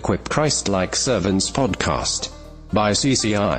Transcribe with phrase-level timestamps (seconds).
[0.00, 2.22] Equip Christ Like Servants podcast
[2.78, 3.58] by CCI.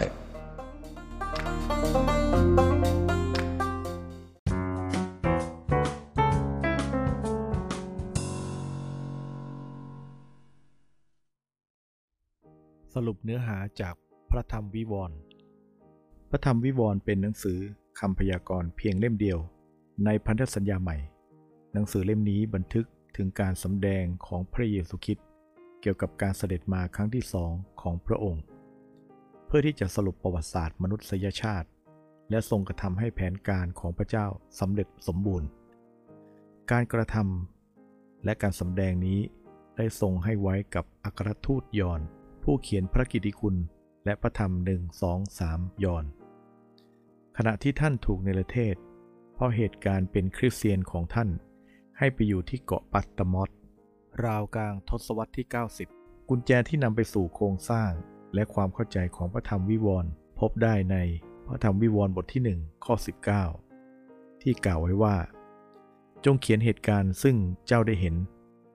[12.94, 13.96] สรุปเนื้อหาจาก
[14.32, 15.18] พระธรรมวิวรณ์
[16.30, 17.60] พระธรรมวิวรณ์เป็นหนังสือ
[18.00, 19.40] คำพยากรณ์เพียงเล่มเดียว
[20.06, 20.98] ในพันธสัญญาใหม่
[21.74, 22.86] หนังสือเล่มนี้บันทึก
[23.16, 25.31] ถึงการสำแดงของพระเยซูคริสต์
[25.82, 28.44] เกี่ยวกับการเสด็จมาครั้งที่สองของพระองค์
[29.46, 31.68] เพื่อที่จะสรุปประวัติศาสตร์มนุษยชาติ
[32.30, 34.28] และทรงกระทำให้แผนการของพระเจ้า
[34.60, 35.48] สำเร็จสมบูรณ์
[36.72, 39.20] การกระทำและการสำแดงนี้
[39.78, 42.02] ได้ทรงให้ไว้กับอัครทูตยอน
[42.44, 43.56] ผู้เขียนพระกิตติคุณ
[44.06, 46.06] และพระธรรมหนึ่งสองสามยอน
[47.38, 48.76] ขณะที่ท่านถูกในประเทศ
[49.34, 51.30] เพราะเหตุการณ์เป็นคริสเตียนของท่าน
[51.98, 53.50] ให้ไปอยู่ที่เกาะปัตตมอส
[54.26, 55.48] ราวกลางทศวรรษที่
[55.88, 57.92] 90 กุญแจที่นำไปสู่โครงสร้าง
[58.34, 60.98] และความเข้าใจของพระธรรมวิวรณ์พบได้ใน
[61.48, 62.96] พระธรรมวิวรณ์บทที่ 1 ข้อ
[63.70, 65.16] 19 ที่กล่าวไว้ว่า
[66.26, 67.36] จงเขียนเหตุการณ์ซึ่ง
[67.68, 68.16] เจ้าได้เห็น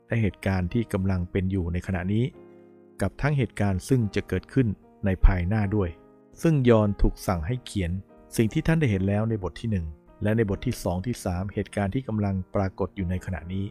[0.09, 2.25] และเหตุการณ์ที่กำลังเป็นอยู่ในขณะนี้
[3.01, 4.69] กับทั้งเหตุการณ์ซึ่งจะเกิดขึ้น
[5.05, 5.91] ในภายหน้าด้วย
[6.43, 7.91] ซึ่งยอนถูกสั่งให้เขียน
[8.37, 13.65] สิ่งที่ท่านได้เห็นแล้วในบทที่ 1 และในบทที่ 2 ที่ 3 เหตุการณ์ที่กำลังปรากฏอยู่ในขณะนี้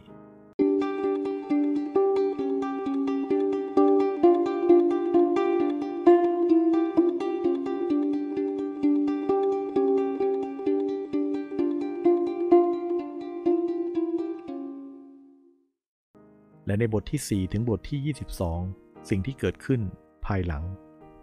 [16.66, 18.14] และในบทที่ 4 ถึงบทที่
[18.54, 19.80] 22 สิ่งที่เกิดขึ้น
[20.26, 20.64] ภายหลัง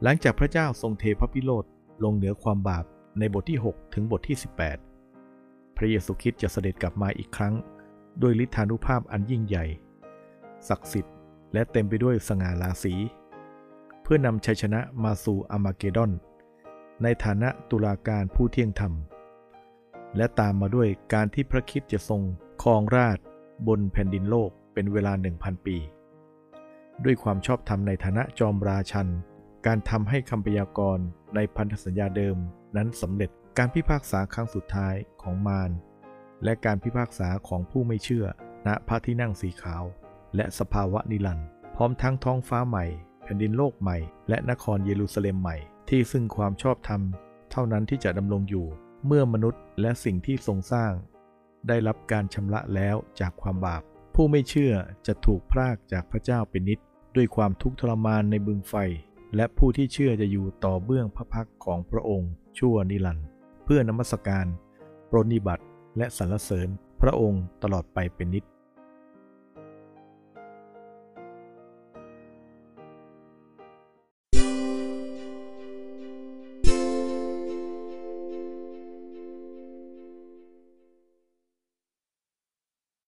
[0.04, 1.66] หลังจากพระเจ้าทรงเทพระพิโรธ
[2.04, 2.86] ลงเหนือความบาป
[3.20, 4.38] ในบทที่ 6 ถึงบทที่
[5.08, 7.54] 18 พระเยซูคริสต์จะเสด็จกลับมาอีกครั้ง
[8.20, 9.66] โดยฤทธานุภาพอันยิ่งใหญ่
[10.70, 11.16] ศักดิ์สิทธิ์
[11.54, 12.94] และเต็มไปด้วยสง่าราศี
[14.02, 16.12] เพื่อนำชัยชนะมาสู่อามาเกดอน
[17.04, 18.94] ในฐานะตุลาการผู้เที่ยงธรรม
[20.18, 22.22] และตามมาด้วยการที่พระคริสต์จะทรง
[22.64, 23.18] ครองราช
[23.68, 25.78] บนแผ่นดินโลก เป็นเวลา 1,000 ปี
[27.04, 29.08] ด้วยความชอบธรรมในฐานะจอมราชัน
[29.66, 32.38] การทำให้คำพยากรณ์ในพันธสัญญาเดิม
[32.76, 35.72] นั้นสำเร็จการพิพากษาครั้งสุดท้ายของมาร
[36.44, 38.26] และการพิพากษาของผู้ไม่เชื่อ
[38.68, 39.84] ณพระที่นั่งสีขาว
[40.36, 41.40] และสภาวะนิรัน
[41.76, 42.86] พร้อมทั้งท้องฟ้าใหม่
[43.24, 43.98] แผ่นดินโลกใหม่
[44.30, 45.58] และนครเยรูซาเล็มใหม่
[45.90, 47.02] ที่ซึ่งความชอบธรรม
[47.52, 48.66] เท่านั้นที่จะดำรงอยู่
[49.06, 50.92] เมื่อมนุษย์และสิ่งที่ทรงสร้าง
[51.68, 53.84] ได้รับการชำระแล้วจากความบาป
[54.14, 54.74] ผู้ไม่เชื่อ
[55.08, 56.80] จะถูกพรากจากพระเจ้าเป็นนิด
[57.16, 58.76] ด้วยความทุกข์ทรมานในบึงไฟ
[59.36, 63.28] และผู้ที่เชื่อจะอยู่ต่อเบื้องพระพักของพระองค์ ชั่วนิรันดร์
[63.64, 64.46] เพื่อนมัสการ
[65.10, 65.64] ปรนนิบัติ
[65.98, 66.70] และสรรเสริญ
[67.02, 68.44] พระองค์ตลอดไปเป็นนิจ